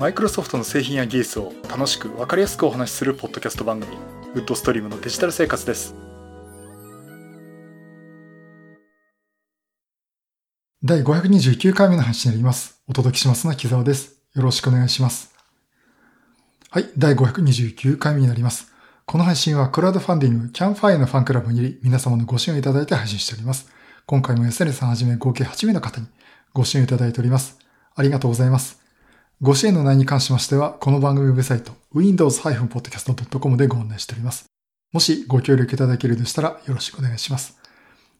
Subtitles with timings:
[0.00, 3.98] マイクロソフトの製品や技術を楽しく分かりやすくお話しするポッドキャスト番組
[4.32, 5.94] ウッドストリームのデジタル生活です。
[10.82, 12.80] 第529回目の話になります。
[12.88, 14.22] お届けしますのは木沢です。
[14.34, 15.34] よろしくお願いします。
[16.70, 18.72] はい第529回目になります。
[19.04, 23.68] この配信はクラウドファンディングキャンプファイヤーのファンクラブにより皆様のご支援をいただいて配信しております。
[24.06, 26.06] 今回も SN さんはじめ合計8名の方に
[26.54, 27.58] ご支援いただいております。
[27.94, 28.79] ありがとうございます。
[29.42, 34.44] ご支援の内容に関しましては、この番組ウェブサイト、windows-podcast.com でご案内しております。
[34.92, 37.58] もしご協力いただけるでしたらよろしくお願いします。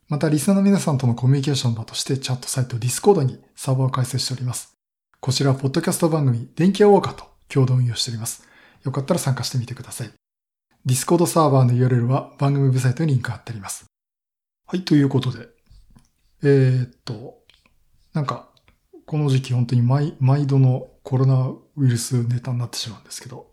[0.09, 4.73] また、リスナーの皆さんとのコミュニケーション場としてチャットサイト Discord にサーバーを開設しております。
[5.21, 8.49] こちらはポッドキャスト番組、電気屋ウォーカーと共同運用しております。
[8.83, 10.11] よかったら参加してみてください。
[10.87, 13.85] Discord サーバーの URL は番組ウェブサイトにリンク貼ってあります。
[14.67, 15.49] はい、ということで。
[16.45, 17.35] えー、っと、
[18.15, 18.49] なんか、
[19.05, 23.47] この時期本当に毎毎度のコロナウイルスネタになってしまうんですけど、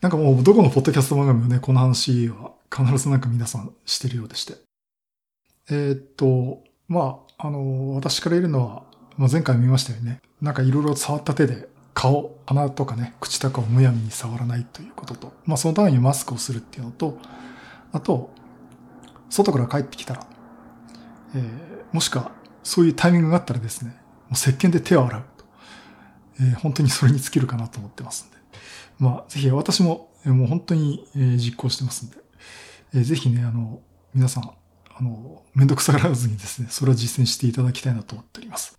[0.00, 4.54] なんかもうどこのポッドキャスト番組もね、この話は必ずなんか皆さんしてるようでして。
[5.70, 8.84] えー、っと、まあ、あの、私から言えるのは、
[9.16, 10.20] まあ、前回見ましたよね。
[10.40, 17.18] なんかいろいろ触った手で顔、鼻とかね、口とかをむやみに触らないということと、まあそのためにマスクをするっていうのと、
[17.92, 18.30] あと、
[19.28, 20.26] 外から帰ってきたら、
[21.34, 21.42] えー、
[21.92, 22.30] もしくは
[22.62, 25.22] そういうタイミングがあったらですね、もう石鹸で手を洗う。
[26.40, 28.36] えー、本当にそれに尽きるかなと思ってますんで。
[28.98, 32.16] まあ、ぜひ私も、えー、もう本当に、えー、実行してますんで、
[32.94, 33.80] えー、ぜひね、あの、
[34.14, 34.50] 皆さん、
[34.96, 38.78] あの、めんどくさがらずにですね、それは実践していただきたいなと思っております。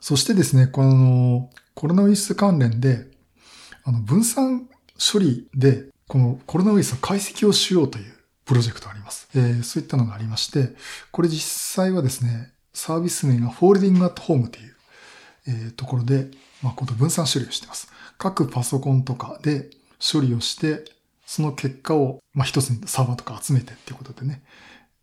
[0.00, 3.06] そしてですね、この、コロナウイルス関連で、
[3.84, 9.28] あの、分散処理で、このコロナウイルスの解析をしようというプロジェクトがあります。
[9.34, 10.74] えー、そういったのがありまして、
[11.10, 14.73] これ実際はですね、サービス名がフォールディングアットホームという
[15.46, 16.30] えー、ところで、
[16.62, 17.88] まあ、この分散処理をしています。
[18.18, 20.84] 各パソコンとかで処理をして、
[21.26, 24.42] その結果を、まあ、一つにサーバーとか集めてっていうことでね、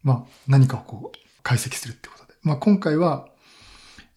[0.04, 2.34] まあ、何かをこう、解析するっていうことで。
[2.44, 3.28] まあ、今回は、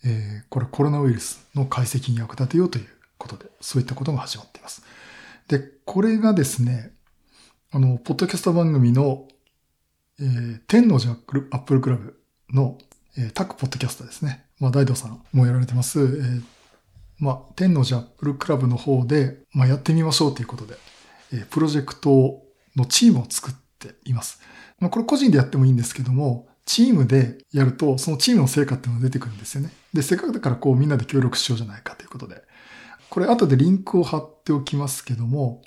[0.04, 2.86] えー、これコロナウイルスの解析に役立てようという
[3.18, 4.82] ことで、そういったことが始まっています。
[5.48, 6.92] で、これがですね、
[7.70, 9.26] あの、ポッドキャスト番組の、
[10.20, 12.20] えー、天王寺アップルクラブ
[12.50, 12.78] の、
[13.16, 14.43] えー、タックポッドキャストですね。
[14.60, 16.42] まあ、大道さんもやられてます、えー、
[17.18, 20.76] まあ、天王寺アップルクラブの方で、まあ、やってみましょうということで、
[21.32, 22.42] えー、プロジェクト
[22.76, 24.40] のチームを作っています。
[24.78, 29.70] まあ、これ個人でやってもいいんですけども、チームでやると、そのチームの成果っていうのが出てくるんですよね。
[29.92, 32.42] で、せっかくだからこうみんなで協力しようじゃないかということで。
[33.10, 35.62] これ後でリンクを貼っておきますけども、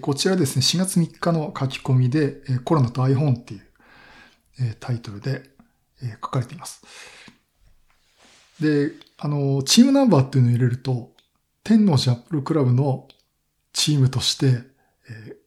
[0.01, 3.61] こちらですね、4月3日の書き込みで、コロナと iPhone っていう
[4.81, 5.43] タイトルで
[6.21, 6.83] 書かれています。
[8.59, 11.13] で、あの、チームナンバーっていうのを入れると、
[11.63, 13.07] 天王寺アップルクラブの
[13.71, 14.63] チームとして、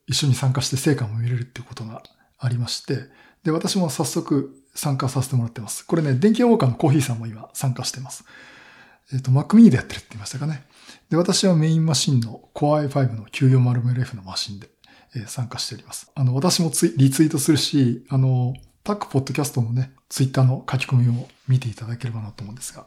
[0.07, 2.03] 一緒に参加して成果も見れるっていうことが
[2.39, 3.01] ありまして、
[3.45, 5.87] で、私も早速参加させてもらってます。
[5.87, 8.25] これね、電気ウォーカーのコーヒーさんも今参加してます。
[9.13, 10.65] えっ、ー、と、Mac mini でやってるって言いましたかね。
[11.11, 14.69] で、私はメインマシンの Core i5 の 940MLF のマシンで、
[15.15, 16.11] えー、参加しております。
[16.15, 22.87] あの、私もツイリツイートするし、あの、タックポッドキャストのね、ツイッターの書き込みを見ていただければなと思うんですが、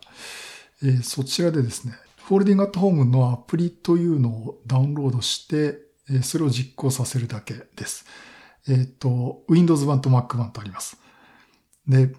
[0.84, 5.78] えー、そちらでですね、フォールディングアットホームのアプリというのをダウンロードして、
[6.09, 8.06] えー、それを実行させるだけです。
[8.67, 10.97] えっ、ー、と、Windows 版と Mac 版とあります。
[11.88, 12.13] で、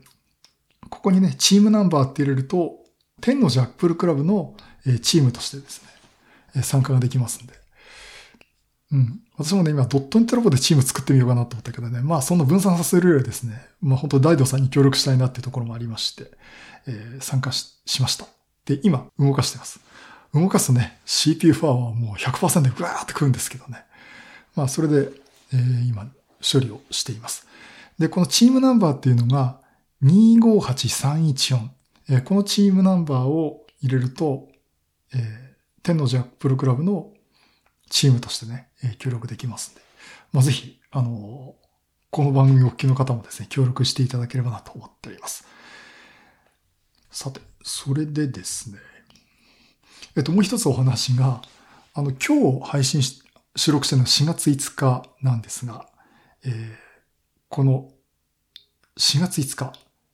[0.89, 2.85] ここにね、チームナンバーって入れると、
[3.21, 4.55] 天のジャップルクラブの
[5.03, 5.83] チームとしてです
[6.55, 7.55] ね、参加ができますんで。
[8.93, 9.21] うん。
[9.37, 16.31] 私もね、今、ドットイントラボでチーム作ってみようかなと思ったけどね、まあ、そんな分散させるよりですね、まあ、本当大道さんに協力したいなっていうところもありまして、
[16.87, 18.27] えー、参加しました。
[18.65, 19.81] で、今、動かしてます。
[20.33, 23.85] 動かすとね、CPU ファーはもう100%でぐわーってくるんですけどね。
[24.55, 25.11] まあ、それで、
[25.53, 26.07] えー、今、
[26.41, 27.47] 処理をしています。
[27.99, 29.61] で、このチームナンバーっていうのが
[30.03, 31.69] 258314。
[32.09, 34.49] え、このチームナンバーを入れると、
[35.15, 35.21] えー、
[35.83, 37.13] 天のジャップルクラブの
[37.89, 39.81] チームとしてね、えー、協力できますんで。
[40.33, 41.67] まあ、ぜひ、あのー、
[42.11, 45.47] この番組お聞きの方もですね、協力していただければなと思っております。
[47.11, 48.79] さて、それでですね、
[50.17, 51.43] えっと、もう一つお話が、
[51.95, 53.23] あの、今日配信し、
[53.57, 55.89] 収録してるのは4月5日なんですが、
[56.45, 56.86] えー、
[57.49, 57.89] この
[58.99, 59.73] 4月5日、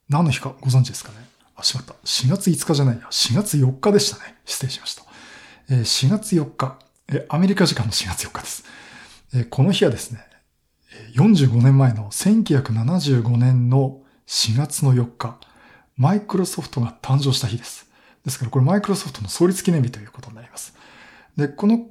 [0.09, 1.17] 何の日かご存知ですかね？
[1.55, 1.93] あ、しまった。
[2.03, 3.07] 4月5日じゃないや。
[3.09, 4.35] 4月4日でしたね。
[4.45, 5.03] 失礼しました。
[5.69, 6.79] 4月4日、
[7.29, 8.63] アメリカ時間の4月4日です。
[9.49, 10.19] この日はですね、
[11.15, 15.39] 45年前の1975年の4月の4日、
[15.95, 17.87] マイクロソフトが誕生した日です。
[18.25, 20.73] ですからこれマイクロソフトの創立記念日ということになります。
[21.35, 21.87] で、この、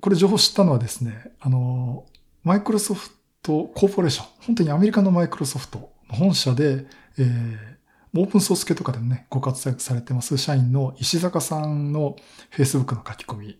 [0.00, 2.06] これ情報知ったのはですね、あの、
[2.42, 3.17] マイクロソフト
[3.48, 6.84] トコーポレーション、本当にアメリカのマイクロソフトの本社で、
[7.16, 12.16] えー、オープンソース系とかでもね、ご活躍されてます社員の石坂さんの
[12.54, 13.58] Facebook の書き込み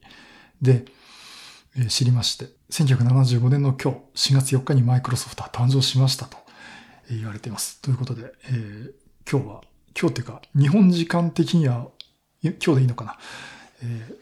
[0.61, 0.85] で、
[1.75, 6.37] えー、知りまして、1975年の今日、4月4日にマイクロソフトは誕生しましたと
[7.09, 7.81] 言われています。
[7.81, 8.93] ということで、えー、
[9.31, 9.63] 今日は、
[9.99, 11.89] 今日っていうか、日本時間的には、
[12.43, 13.17] 今日でいいのかな。
[13.83, 14.15] えー、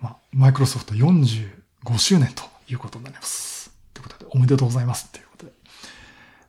[0.00, 3.65] まあ、マイクロソフト45周年ということになります。
[3.96, 5.52] ということで、おめでとうございますということで。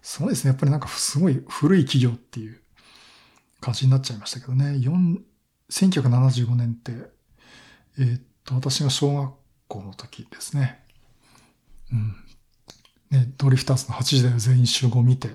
[0.02, 0.50] そうですね。
[0.50, 2.60] やっぱりなんかすごい古い企業っていう
[3.62, 4.80] 感じになっちゃいましたけどね。
[5.70, 6.92] 1975年って、
[8.00, 9.32] えー、っと、私が小学
[9.68, 10.84] 校の時ですね。
[11.92, 12.16] うん。
[13.12, 15.30] ね、ドリフターズの8時台を全員集合見て、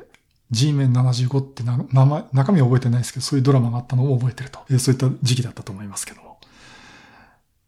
[0.50, 4.60] G メン75って名前、中身は覚えてないですけど、そういうドラマがあったのを覚えてると。
[4.68, 6.31] えー、そういった時期だったと思いますけども。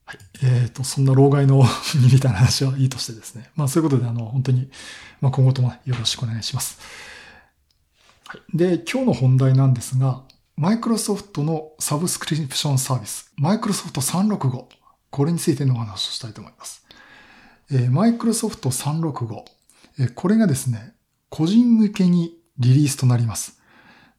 [0.05, 0.19] はい。
[0.43, 1.65] えっ、ー、と、そんな老害の
[2.13, 3.51] みたいな話はいいとしてですね。
[3.57, 4.71] まあそういうことで、あの、本当に、
[5.21, 6.79] まあ今後ともよろしくお願いします。
[8.27, 8.57] はい。
[8.57, 10.23] で、今日の本題なんですが、
[10.57, 14.67] マイクロソフトのサブスクリプションサービス、マイクロソフト365。
[15.11, 16.87] これについてのお話をしたいと思います。
[17.71, 19.45] えー、マイクロソフト365。
[19.99, 20.95] えー、これがですね、
[21.29, 23.61] 個人向けにリリースとなります。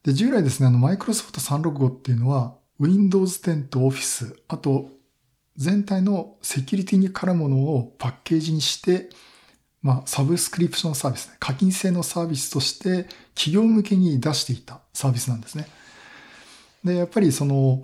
[0.03, 4.89] で、従来ですね、あの、マイクロソフト365っていうのは、Windows 10と Office、あと、
[5.57, 9.09] 全体のセキュリティに絡むものをパッケージにして、
[9.81, 13.05] まあ、サブスクリプションサービス、ね、課金制のサービスとして
[13.35, 15.67] 企業向けに出していたサービスなんですね。
[16.83, 17.83] で、やっぱりその、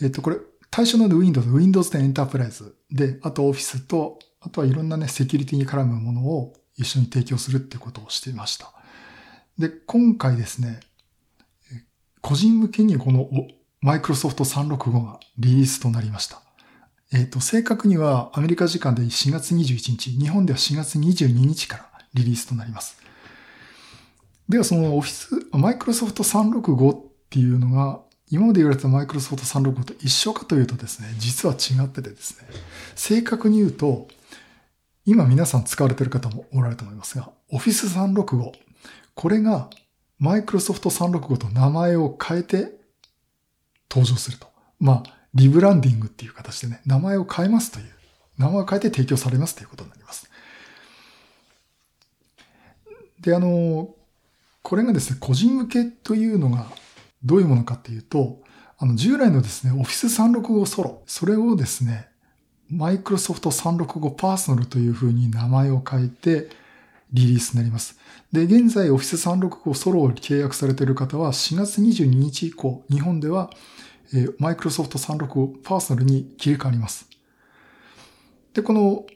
[0.00, 0.36] えっと、これ、
[0.70, 8.72] 対象の Windows、Windows 10 Enterprise で、あと Office と、あとはいろんなね、セキュリティに絡むものを一緒に提供するってことをしていました。
[9.58, 10.80] で、今回ですね、
[12.20, 13.28] 個人向けにこの
[13.80, 16.42] マイクロソフト365がリリースとなりました。
[17.12, 23.00] えっ、ー、と、正確にはアメリカ時間で4月21日、日本では4月22日からリリースとなります。
[24.48, 32.46] では、そのオフィス、マイクロソフト365っていうのが、今まで言われたマイクロソフト365と一緒かというとですね、実は違っててですね、
[32.94, 34.08] 正確に言うと、
[35.04, 38.52] 今皆さん使われている方もおられると思いますが、オフィス365
[39.14, 39.68] これが
[40.18, 42.72] マイクロソフト365と名前を変えて
[43.90, 44.46] 登場すると。
[44.78, 47.86] まあ、リブランディングっていう形でね、名前を変えますという、
[48.38, 50.30] 名前を変えて提供されますということになります。
[53.20, 53.94] で、あの、
[54.62, 56.66] これがですね、個人向けというのが
[57.22, 58.40] どういうものかっていうと、
[58.78, 60.08] あの、従来のですね、Office
[60.42, 62.08] 365ソロ、それをですね、
[62.68, 66.48] マイクロソフト365パーソナルというふうに名前を変えて
[67.12, 67.98] リリースになります。
[68.32, 73.50] で、現在 Office 365ソロを契約されている方は4月22日以降、日本では、
[74.12, 77.08] えー、Microsoft 365パーソナルに切り替わります。
[78.54, 79.06] で、この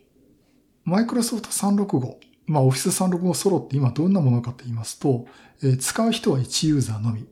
[0.86, 5.26] Microsoft 365、まあ Office 365ソロって今どんなものかと言いますと、
[5.62, 7.26] えー、使う人は1ユーザーのみ。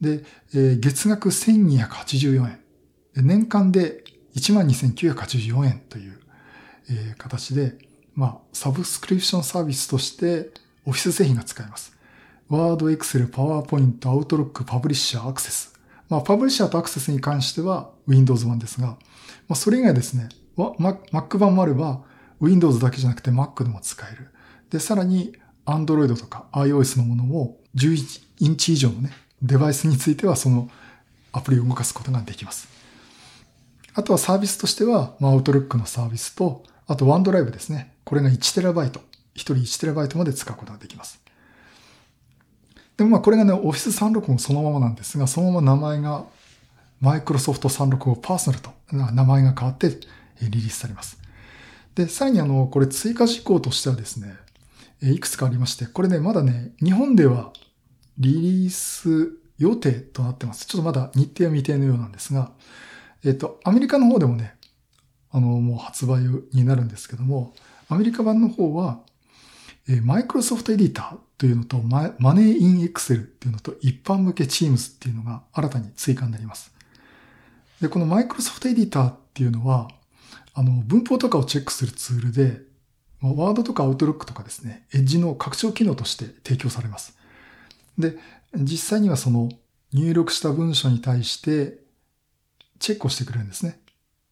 [0.00, 2.60] で、えー、月額1284円。
[3.16, 4.04] 年間で
[4.36, 6.20] 12,984円という、
[6.90, 7.76] えー、形で、
[8.14, 10.50] まあ、サブスクリプションサービスとして
[10.86, 11.96] オフィス製品が使えます。
[12.48, 15.77] ワード、エクセル、パワーポイント、アウトロック、パブリッシャー、アクセス。
[16.08, 18.96] まあ、パブリッシャーとアクセスに関しては Windows 版ですが、ま
[19.50, 22.02] あ、それ以外ですね、Mac 版もあれば
[22.40, 24.28] Windows だけじゃなくて Mac でも使える。
[24.70, 25.34] で、さらに
[25.66, 29.12] Android とか iOS のものも11インチ以上のね、
[29.42, 30.70] デバイスについてはその
[31.32, 32.68] アプリを動かすことができます。
[33.94, 37.92] あとはサービスとしては、まあ、Outlook のサービスと、あと OneDrive ですね。
[38.04, 38.72] これが 1TB。
[38.72, 39.00] 1
[39.34, 41.20] 人 1TB まで使うことができます。
[42.98, 46.26] でもまあこれがね、Office 365そのままなんですが、そのまま名前が
[47.00, 49.88] Microsoft 365 Personal と名前が変わって
[50.42, 51.16] リリースされます。
[51.94, 54.34] で、さらにあの、これ追加事項としてはですね、
[55.00, 57.52] いくつかありまして、これね、まだね、日本では
[58.18, 60.66] リリース予定となってます。
[60.66, 62.50] ちょっとまだ日程は未定のようなんですが、
[63.24, 64.56] えっと、アメリカの方でもね、
[65.30, 67.54] あの、もう発売になるんですけども、
[67.88, 69.00] アメリカ版の方は、
[70.02, 76.72] マイクロソフトエディターというのと、マネーインエクセルっていうのと、一般向けチームズっていうのが新たに追加になります。
[77.80, 79.88] で、このマイクロソフトエディターっていうのは、
[80.52, 82.60] あの、文法とかをチェックするツールで、
[83.22, 87.16] ワードとかアウトロックとかですね、エッジの拡張機能として提供されます。
[87.96, 88.16] で、
[88.54, 89.48] 実際にはその
[89.92, 91.78] 入力した文章に対して
[92.78, 93.80] チェックをしてくれるんですね。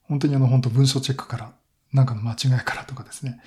[0.02, 1.52] 本当にあの本当文書チェックから、
[1.92, 3.40] なんかの間違いからとかですね。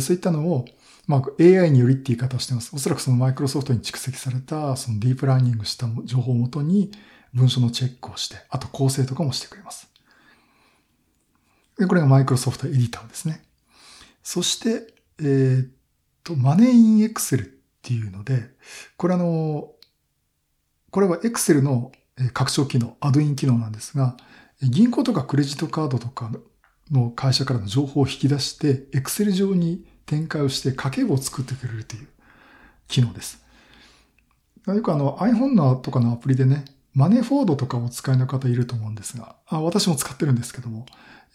[0.00, 0.66] そういったのを、
[1.06, 2.70] まあ AI によりって言い方をしてます。
[2.74, 6.90] おそらくそのマイクロソフトに蓄積されたそのディープラーニングした情報をもとに
[7.34, 9.88] 文書のチェックをして、あと構成とかもしてくれます。
[11.78, 13.42] で、これがマイクロソフトエディターですね。
[14.22, 15.68] そして、えー、っ
[16.22, 17.50] と、マネーインエクセルっ
[17.82, 18.50] ていうので、
[18.96, 19.72] これあの、
[20.90, 21.90] これはエクセルの
[22.32, 24.16] 拡張機能、アドイン機能なんですが、
[24.62, 26.30] 銀行とかクレジットカードとか
[26.90, 32.08] の会社からの情報を引き出して、エクセル上に展開をして家計簿を作ってくれるという
[32.88, 33.44] 機能です。
[34.66, 40.86] よくあの iPhone とかのアプリでね、マネーフォードとかお使いの方いると思うんですが、あ私も使ってるんですけども、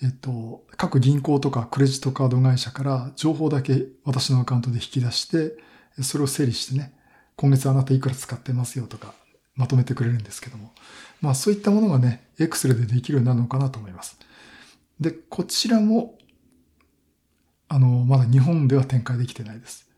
[0.01, 5.57] えっと、各銀行とかクレジットカード会社から情報だけ私のアカウントで引き出して、
[6.01, 6.93] それを整理してね、
[7.35, 9.13] 今月あなたいくら使ってますよとか、
[9.55, 10.71] まとめてくれるんですけども。
[11.21, 14.17] まあそういったものがね、Excel でできるようになるのかなと思います。
[14.99, 16.17] で、こちらも、
[17.69, 19.89] あの、まだ日本では展開できてないです。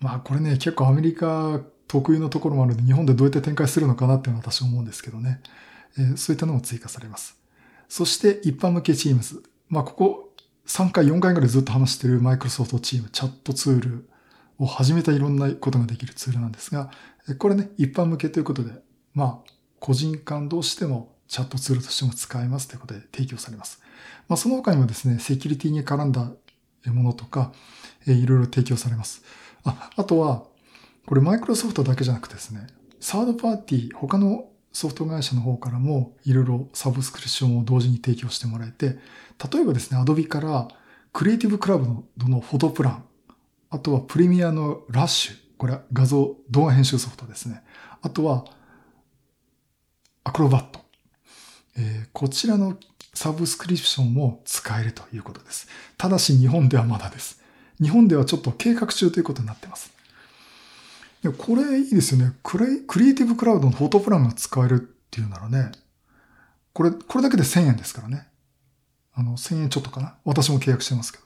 [0.00, 5.40] まあこれね、結構アメリカ得意のところもあるので、日本でどうやって展開するのかなっていうのは私は思うんですけどね。
[5.98, 7.38] えー、そういったのも追加されます。
[7.88, 9.42] そして一般向けチームズ。
[9.68, 10.32] まあここ
[10.66, 14.08] 3回、4回ぐらいずっと話してるマイクロソフトチーム、チャットツール
[14.58, 16.90] を始めたいろんなことができるツールなんですが、
[17.38, 18.72] これね、一般向けということで、
[19.14, 23.80] まあ、個人間同士でもチャットツールとしても使えますということで提供されます。
[24.28, 26.30] まあ、その他にもですね、セキュリティに絡んだ
[26.90, 27.52] ものとか、
[28.06, 29.22] えいろいろ提供されます。
[29.64, 30.44] あ、あとは、
[31.06, 32.66] これマイクロソフトだけじゃなくてですね、
[33.00, 38.98] サードパーティー、他のソフト会社の方からもいろいろサブスクリプションを同時に提供してもらえて、
[39.52, 40.68] 例えばですね、Adobe から
[41.12, 43.04] クリエイティブクラブのフォトプラン、
[43.70, 47.62] あとはプレミアのラッシュ、これは画像、動画編集ソフトですね。
[48.02, 48.44] あとは
[50.24, 50.80] アクロバット。
[51.78, 52.76] えー、こちらの
[53.16, 55.68] サブスクリプションも使えるということです。
[55.96, 57.40] ただし日本ではまだです。
[57.82, 59.90] 日本ではちょっと計画中ということになってます。
[61.22, 62.66] でこれいいですよねクレ。
[62.86, 64.78] クリエイティブクラウドのフォトプランが使えるっ
[65.10, 65.72] ていうならね、
[66.74, 68.28] これ、これだけで1000円ですからね。
[69.14, 70.16] あの、1000円ちょっとかな？
[70.24, 71.24] 私も契約してますけど。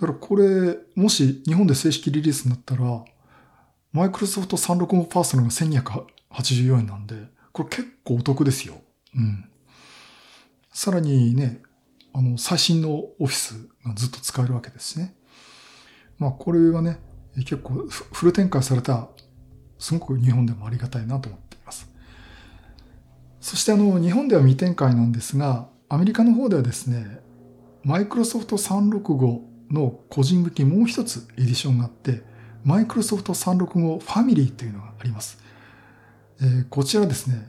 [0.00, 3.04] だからこれ、もし日本で正式リリースになったら、
[3.92, 7.14] マイクロソフト365パーソナルが1284円なんで、
[7.52, 8.74] これ結構お得ですよ。
[9.14, 9.48] うん。
[10.74, 11.62] さらにね、
[12.12, 15.14] あの、最新のオフィスがずっと使えるわけですね。
[16.18, 16.98] まあ、これはね、
[17.36, 19.08] 結構フル展開された、
[19.78, 21.88] すごく日本でもありがたいなと思っています。
[23.40, 27.20] そしてあの、日本では未展開なんですが、アメリカの方ではですね、
[27.84, 29.40] マイクロソフト365
[29.70, 32.24] の個人向けもう一つエディションがあって、
[32.64, 35.38] マイクロソフト365ファミリーというのがあります。
[36.40, 37.46] えー、こちらですね、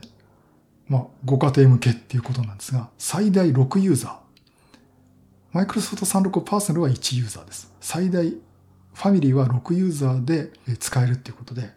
[0.88, 4.16] まあ、ご家庭向けっていうことなんですが、最大6ユーザー。
[5.52, 7.72] マイクロソフト365パーソナルは1ユーザーです。
[7.80, 11.70] 最大、ファミリーは6ユーザーで使えるっていうことで、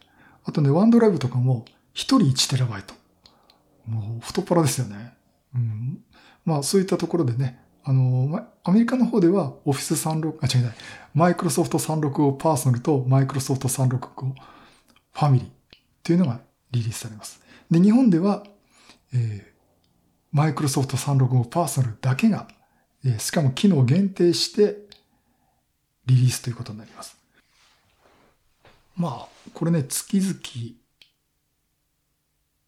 [0.44, 2.84] あとね、ワンドライブとかも1人 1TB。
[3.88, 5.14] もう太っ腹ですよね。
[5.56, 6.04] うん。
[6.46, 10.76] まあ、そういったところでね、あの、アメリカの方では Office 36、あ、違うない。
[11.14, 15.52] マイクロソフト365パーソナルとマイクロソフト365ファミリーっ
[16.04, 16.40] ていうのが
[16.72, 17.42] リリースされます。
[17.72, 18.44] で、日本では、
[19.14, 19.54] え、
[20.32, 22.48] マイクロソフト365パーソナルだけが、
[23.06, 24.78] えー、しかも機能限定して
[26.06, 27.18] リリースということになります。
[28.96, 30.34] まあ、これね、月々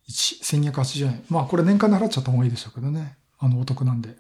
[0.10, 1.24] 1280円。
[1.30, 3.18] まあ、これ年間で払っちゃった方がいいでしょうけどね。
[3.40, 4.16] あの、お得なんで。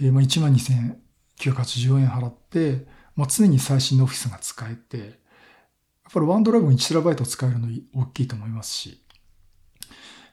[0.00, 2.86] えー、まあ、12,980円払って、
[3.16, 9.02] まあ、常に最新のオフィスが使えて、やっぱりワンドライブ 1TB 使えるの大きいと思いますし、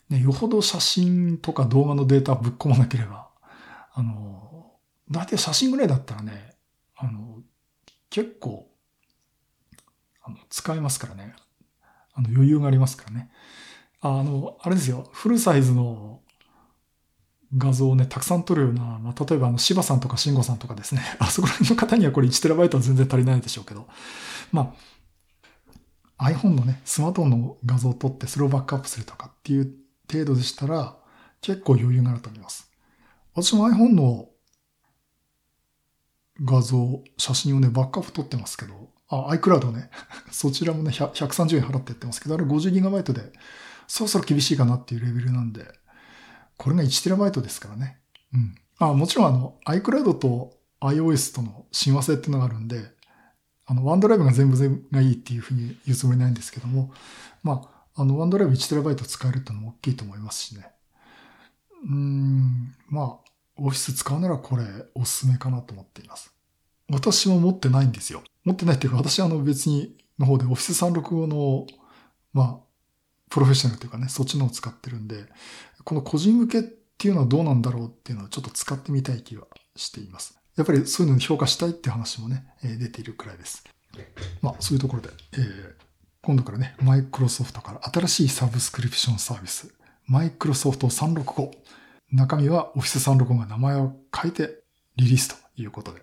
[0.10, 3.30] ね、よほど写真とか動画のデータぶっ込まなければ、
[3.94, 4.72] あの、
[5.10, 6.56] だいたい写真ぐらいだったらね、
[6.96, 7.42] あの、
[8.10, 8.70] 結構、
[10.24, 11.36] あの、使えますからね。
[12.14, 13.32] あの、余裕がありますからね。
[14.02, 16.22] あの、あれですよ、フルサイズの
[17.56, 23.88] 画像をね、たくさん撮るような、まあ、例えばあの、柴さんとか慎吾さんとかですね、 あそこら辺の方にはこれ 1TB は全然足りないでしょうけど、
[24.52, 24.74] ま
[26.18, 29.72] あ、iPhone のね、スマートフォンの画像を撮ってそれをバックアップするとかっていう
[30.12, 30.98] 程度でしたら、
[31.42, 32.72] 結構余裕があると思います。
[33.34, 34.30] 私も iPhone の
[36.44, 39.90] 画像、写真をね、バックアップ撮ってますけど、あ、iCloud ね、
[40.32, 43.34] そちらもね、130円払ってやってますけど、あれ 50GB で、
[43.88, 45.66] そろそろ厳しいかなっていうレベルなんで、
[46.58, 48.00] これが 1TB ですからね。
[48.34, 48.56] うん。
[48.80, 52.92] あもちろんあの iCloud と iOS との親和性っていうのがあるんで、
[53.66, 56.94] あの、ワンドライブが全部全部がいいっていうふうに言うつもりないんですけども、
[57.44, 60.70] まあ、あの、ワンドライブ 1TB 使えるってのも大きいと思いますしね。
[61.84, 63.28] うん、まあ、
[63.58, 64.64] オフィス使うならこれ
[64.94, 66.32] おすすめかなと思っています。
[66.90, 68.24] 私も持ってないんですよ。
[68.46, 71.66] 持ってないっていうか、私はあの別にの方でオフィス365の、
[72.34, 72.58] まあ、
[73.30, 75.26] プロフェッショナルというかね、そっちのを使ってるんで、
[75.84, 80.40] この個人向けっていうのはどうなんだろうっていうのはちょっと使ってみたい気はしています。
[80.56, 83.64] やっぱりそういうのに評価したいって話もね、出ているくらいです。
[84.42, 85.74] まあ、そういうところで、えー、
[86.28, 89.74] 今度からね、マイクロソフトから新しいサブスクリプションサービス、
[90.08, 91.52] マイクロソフト365。
[92.12, 94.60] 中身は Office 365が名前を変えて
[94.98, 96.02] リリースということで、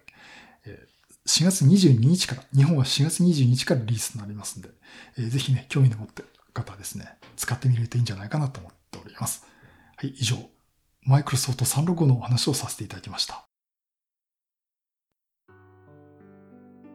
[1.26, 4.70] 4月22日から、日本は4月22日からリリースになりますんで、
[5.28, 9.44] ぜひね、興味の持ってる方はですね、使ってみるといいんじゃないかなと思っております。
[9.96, 10.38] はい、以上、
[11.02, 13.44] マイクロソフト365のお話をさせていただきました。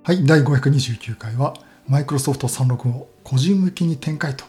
[0.04, 1.54] はい、第529回は、
[1.90, 4.46] マイクロソフト365個人向けに展開と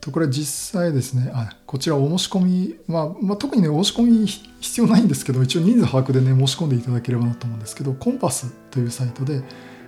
[0.01, 9.43] とこれ実際ですねあこちらお申し込み、まあ、まあ、特にねお申し込み必要ないんですけど一応人数把握でね申し込んでいただければなと思うんですけどコンパスというサイトで、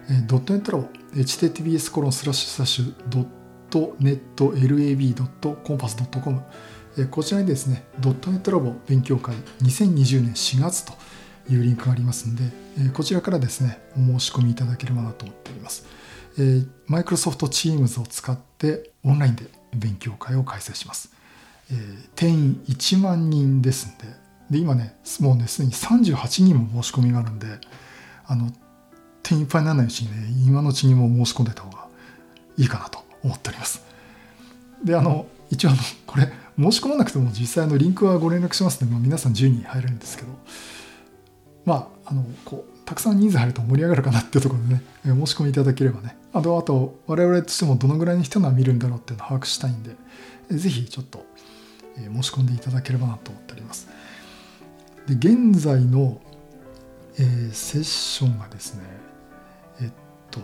[0.10, 3.28] えー、ドットネットラボ https コロンスラッシュスラッシュドッ
[3.70, 6.42] トネット lab.compass.com
[7.10, 10.94] こちらにですね、ドットネットラボ勉強会2020年4月と
[11.50, 12.44] いうリンクがありますので、
[12.94, 15.88] こちらからですね、お申し込みいただければなと思っております。
[16.88, 21.12] マイクロソフト Teams を使ってオンラインで勉強会を開催します。
[22.16, 24.06] 定員1万人ですんで、
[24.52, 27.48] で今ね、もうね、すでに38人も申し込みがあるんで、
[28.26, 28.52] あの、
[29.22, 31.88] 定員いっぱいにならないうちにね、今のうちにも申し込んでた方が
[32.58, 33.84] いいかなと思っております。
[34.84, 40.30] で、あの、一応あの、これ、申し込まなくても実際のリンクはご連絡しますので、まあ、皆さん10人入れるんですけど
[41.66, 49.96] まああのこうたくさん人数入ると盛り上がるかなっていうところでね申し込みいただければねあとあと我々としてもどのぐらいの人が見るんだろうっていうのを把握したいんで
[50.50, 51.26] ぜひちょっと
[51.96, 53.88] 申し込んでいただければなと思っております。
[55.08, 56.20] で現在の、
[57.20, 58.84] えー、セッションがですね
[59.82, 59.92] えっ
[60.32, 60.40] と、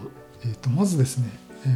[0.45, 1.30] えっと、まずですね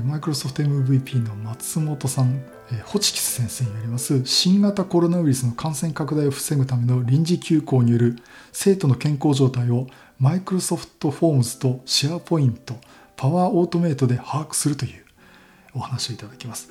[0.05, 8.15] マイクロソフト MVP の松本さんえホチキス先生によります新型コロナウイルスの感染拡大を防ぐための臨時休校による
[8.51, 9.87] 生徒の健康状態を
[10.19, 12.75] マイクロソフトフォームズとシェアポイント
[13.15, 15.03] パワーオートメイトで把握するという
[15.73, 16.69] お話をいただきます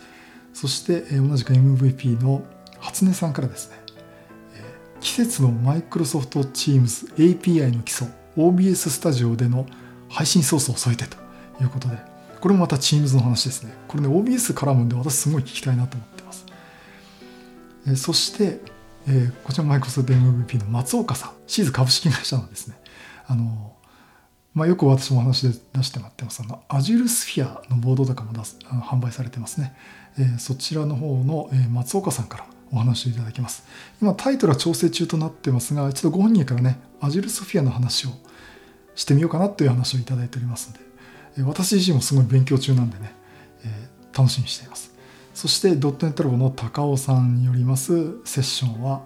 [0.55, 2.43] そして同じく MVP の
[2.79, 3.77] 初音さんからですね
[5.01, 9.67] 季節のマイクロソフト Teams API の基礎 OBS スタジオでの
[10.09, 11.17] 配信ソースを添えてと
[11.61, 13.73] いうことでこれもまた Teams の話ですね。
[13.87, 16.45] これね、OBS 絡むんで私すごい聞きたいなと思ってます。
[17.87, 18.61] えそして、
[19.07, 22.77] えー、こちらマイクロソフト MVP の松岡さん、シーズ株式会社のですね、
[23.29, 23.77] あの、
[24.55, 29.75] まあ、よく私も話で出してもらってます、あの、Azure Sphere のボードとかも出すあの販売されてますね。
[30.19, 33.65] えー、そちらの方の、えー、松岡さんからお話をいただきます。
[34.01, 38.11] 今タイトルは調整中となってますが、一度ご本人からね、Azure Sphere の話を
[38.95, 40.71] してみようかなという話をいただいております
[41.37, 43.15] ので、私自身もすごい勉強中なんでね、
[43.65, 44.93] えー、楽しみにしています。
[45.35, 49.03] そしてドットネットラボの高尾さんによりますセッションは、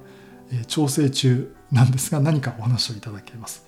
[0.51, 3.65] えー、調整中なんですが何かお話をいただけます。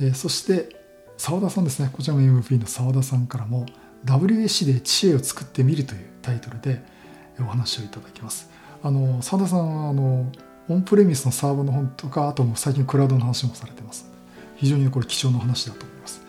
[0.00, 0.79] えー、そして
[1.20, 3.66] 澤田さんですね、こちらも MVP の澤田さんからも
[4.06, 6.82] WAC で知恵を作ってみるというタイトルで
[7.38, 8.48] お話をいただきます。
[8.82, 10.32] あの澤田さんはあの
[10.70, 14.10] オンプレミスのサーバーの本とかあとも最近クラウドの話もされてます。
[14.56, 16.22] 非常にこれ貴重な話だと思います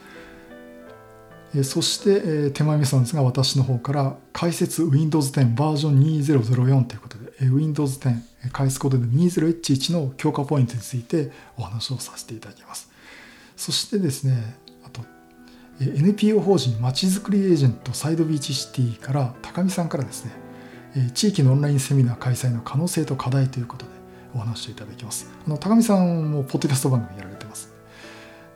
[1.56, 1.64] え。
[1.64, 12.92] そして手前味噌なんですが私の方から解説 Windows 10バージョン2004ということでえ Windows 10開発コードで 20H1 の強化ポイントについてお話をさせていただきます
[13.56, 14.60] そしてですね
[15.80, 23.92] NPO 法人まちづくりエージェントサイドビーチシティから高見さんからですね地域のオンラインセミナー開催の可能性と課題ということで
[24.36, 25.30] お話をいただきます。
[25.46, 27.74] あの高見さんもポッドキャスト番組やられてます、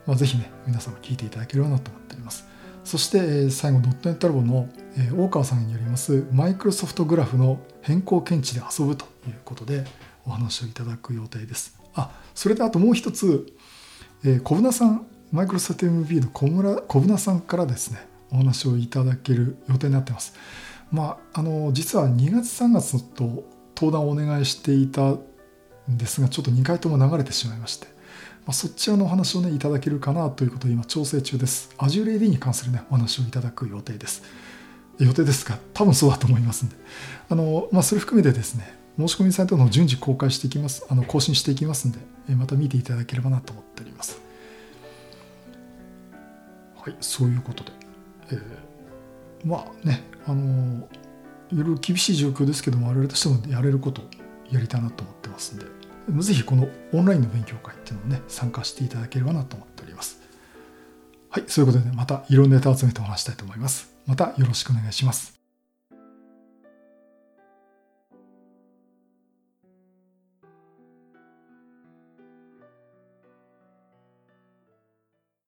[0.06, 2.46] まあ、ぜひね皆様聞いていただければなと思っております。
[2.84, 4.68] そして最後ドットネットラボの
[5.16, 9.84] 大川さんによりますマイクロソフトグラフの変更検知で遊ぶということで
[10.24, 11.76] お話をいただく予定です。
[11.94, 13.46] あ、それであともう一つ、
[14.44, 20.34] 小舟さん、マイクロソフト MB の小村小舟さんからですね、お話をいただける予定になってます。
[20.92, 23.44] まあ、あの、実は2月3月と
[23.76, 25.18] 登壇をお願いしていたん
[25.88, 27.86] ですが、ちょっと2回とも流れてしまいまして、
[28.46, 31.70] まあ、そちらのお話をね、いただけるかなということで今調整中です。
[31.78, 34.22] Azure AD に関するね、お話をいただく予定です。
[34.98, 35.58] 予定ですか？
[35.74, 36.76] 多分そうだと思いますんで。
[37.28, 41.98] あの、まあ、それ含めてですね、申し込みサイトの順次公開していきます、あの更新していきますんで、
[42.36, 44.25] また見ていただければなと思っております。
[46.86, 47.72] はい、そういうことで。
[48.30, 48.40] えー、
[49.44, 50.88] まあね、あの、
[51.50, 54.02] いろいろ厳しい状況ですけども、我々としてもやれること
[54.50, 55.66] やりたいなと思ってますんで、
[56.22, 60.20] 是非このオンラインの勉強会っていうのをね、参加していただければなと思っております。
[61.28, 63.92] はい、そういうことで、ね、またいろんなネタを集めてお話したいと思います。
[64.06, 65.35] またよろしくお願いします。